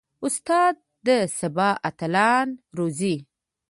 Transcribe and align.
استاد 0.25 0.75
د 1.05 1.07
سبا 1.37 1.69
اتلان 1.89 2.47
روزي. 2.77 3.15